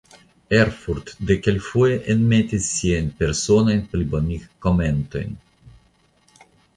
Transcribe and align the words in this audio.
Erfurdt 0.59 1.11
tie 1.27 1.35
kelkloke 1.47 1.97
enmetis 2.13 2.69
siajn 2.77 3.11
personajn 3.19 3.83
plibonigkomentojn. 3.91 5.37